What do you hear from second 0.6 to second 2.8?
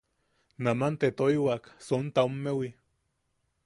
Naman te toiwak sontaomewi.